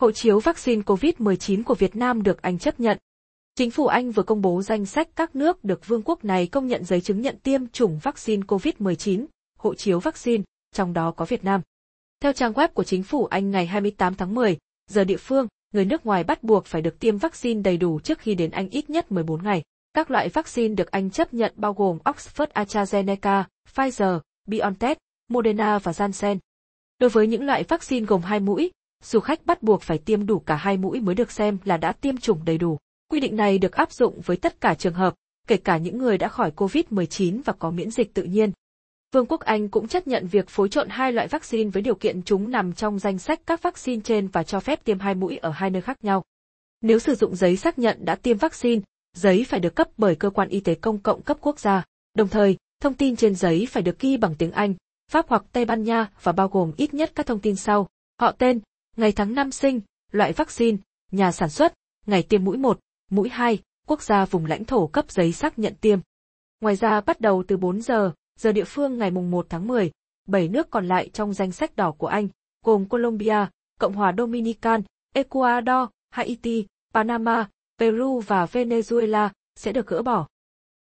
[0.00, 2.98] Hộ chiếu vaccine COVID-19 của Việt Nam được Anh chấp nhận.
[3.54, 6.66] Chính phủ Anh vừa công bố danh sách các nước được vương quốc này công
[6.66, 9.26] nhận giấy chứng nhận tiêm chủng vaccine COVID-19,
[9.58, 10.42] hộ chiếu vaccine,
[10.72, 11.60] trong đó có Việt Nam.
[12.20, 14.58] Theo trang web của chính phủ Anh ngày 28 tháng 10,
[14.90, 18.18] giờ địa phương, người nước ngoài bắt buộc phải được tiêm vaccine đầy đủ trước
[18.18, 19.62] khi đến Anh ít nhất 14 ngày.
[19.94, 23.44] Các loại vaccine được Anh chấp nhận bao gồm Oxford AstraZeneca,
[23.74, 24.98] Pfizer, BioNTech,
[25.28, 26.38] Moderna và Janssen.
[26.98, 28.70] Đối với những loại vaccine gồm hai mũi,
[29.04, 31.92] du khách bắt buộc phải tiêm đủ cả hai mũi mới được xem là đã
[31.92, 32.78] tiêm chủng đầy đủ.
[33.08, 35.14] Quy định này được áp dụng với tất cả trường hợp,
[35.48, 38.52] kể cả những người đã khỏi COVID-19 và có miễn dịch tự nhiên.
[39.12, 42.22] Vương quốc Anh cũng chấp nhận việc phối trộn hai loại vaccine với điều kiện
[42.22, 45.50] chúng nằm trong danh sách các vaccine trên và cho phép tiêm hai mũi ở
[45.50, 46.24] hai nơi khác nhau.
[46.80, 48.82] Nếu sử dụng giấy xác nhận đã tiêm vaccine,
[49.16, 51.84] giấy phải được cấp bởi cơ quan y tế công cộng cấp quốc gia.
[52.14, 54.74] Đồng thời, thông tin trên giấy phải được ghi bằng tiếng Anh,
[55.10, 57.88] Pháp hoặc Tây Ban Nha và bao gồm ít nhất các thông tin sau:
[58.20, 58.60] họ tên,
[58.96, 59.80] ngày tháng năm sinh,
[60.12, 60.78] loại vaccine,
[61.10, 61.74] nhà sản xuất,
[62.06, 62.78] ngày tiêm mũi 1,
[63.10, 66.00] mũi 2, quốc gia vùng lãnh thổ cấp giấy xác nhận tiêm.
[66.60, 69.90] Ngoài ra bắt đầu từ 4 giờ, giờ địa phương ngày mùng 1 tháng 10,
[70.28, 72.28] 7 nước còn lại trong danh sách đỏ của Anh,
[72.64, 73.46] gồm Colombia,
[73.78, 74.82] Cộng hòa Dominican,
[75.14, 80.26] Ecuador, Haiti, Panama, Peru và Venezuela sẽ được gỡ bỏ.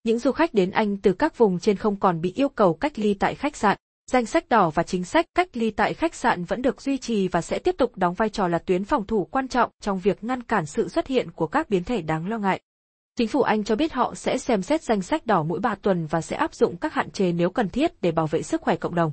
[0.03, 2.99] Những du khách đến Anh từ các vùng trên không còn bị yêu cầu cách
[2.99, 3.77] ly tại khách sạn.
[4.11, 7.27] Danh sách đỏ và chính sách cách ly tại khách sạn vẫn được duy trì
[7.27, 10.23] và sẽ tiếp tục đóng vai trò là tuyến phòng thủ quan trọng trong việc
[10.23, 12.61] ngăn cản sự xuất hiện của các biến thể đáng lo ngại.
[13.15, 16.05] Chính phủ Anh cho biết họ sẽ xem xét danh sách đỏ mỗi 3 tuần
[16.05, 18.75] và sẽ áp dụng các hạn chế nếu cần thiết để bảo vệ sức khỏe
[18.75, 19.11] cộng đồng.